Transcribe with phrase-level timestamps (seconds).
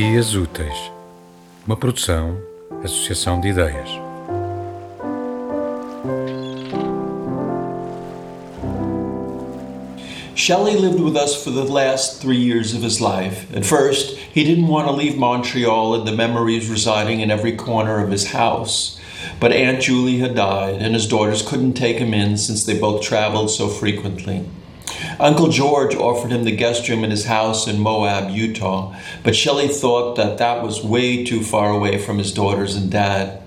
[0.00, 0.90] Dias Úteis,
[1.66, 2.34] uma produção,
[2.82, 3.90] associação de ideias.
[10.34, 13.46] Shelley lived with us for the last three years of his life.
[13.54, 18.02] At first, he didn't want to leave Montreal and the memories residing in every corner
[18.02, 18.98] of his house.
[19.38, 23.02] But Aunt Julie had died, and his daughters couldn't take him in since they both
[23.02, 24.46] traveled so frequently.
[25.18, 29.68] Uncle George offered him the guest room in his house in Moab, Utah, but Shelley
[29.68, 33.42] thought that that was way too far away from his daughters and dad.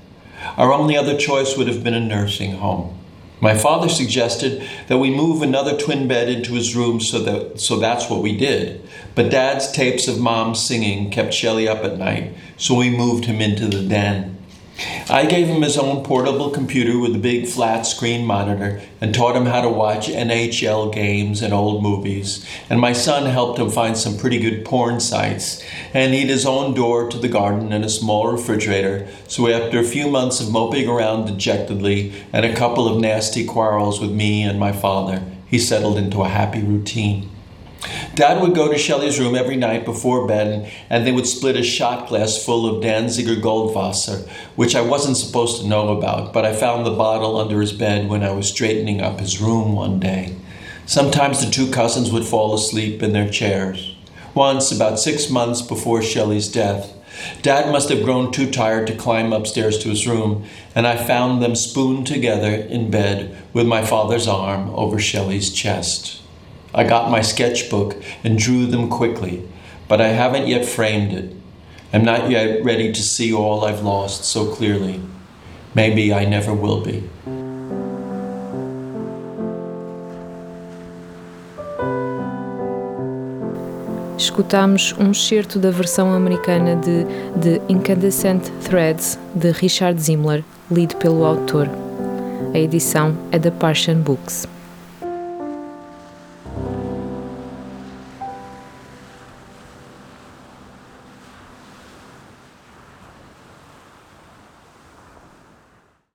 [0.58, 2.98] Our only other choice would have been a nursing home.
[3.44, 7.78] My father suggested that we move another twin bed into his room, so that so
[7.78, 8.82] that's what we did.
[9.16, 13.42] But Dad's tapes of Mom singing kept Shelley up at night, so we moved him
[13.42, 14.38] into the den.
[15.10, 19.36] I gave him his own portable computer with a big flat screen monitor and taught
[19.36, 22.46] him how to watch NHL games and old movies.
[22.70, 26.46] And my son helped him find some pretty good porn sites and he had his
[26.46, 29.08] own door to the garden and a small refrigerator.
[29.28, 34.02] So after a few months of moping around dejectedly and a couple of nasty quarrels
[34.02, 37.30] with me and my father, he settled into a happy routine.
[38.16, 41.64] Dad would go to Shelley's room every night before bed, and they would split a
[41.64, 46.54] shot glass full of Danziger Goldwasser, which I wasn't supposed to know about, but I
[46.54, 50.36] found the bottle under his bed when I was straightening up his room one day.
[50.86, 53.96] Sometimes the two cousins would fall asleep in their chairs.
[54.34, 56.94] Once, about six months before Shelley's death,
[57.44, 61.42] Dad must have grown too tired to climb upstairs to his room, and I found
[61.42, 66.23] them spooned together in bed with my father's arm over Shelley's chest.
[66.76, 69.48] I got my sketchbook and drew them quickly,
[69.88, 71.36] but I haven't yet framed it.
[71.94, 75.00] I'm not yet ready to see all I've lost so clearly.
[75.76, 77.04] Maybe I never will be.
[84.18, 87.06] Escutamos um excerto da versão americana de
[87.40, 91.70] The Incandescent Threads de Richard Zimler, lido pelo autor.
[92.54, 94.48] A edição é da Parthian Books.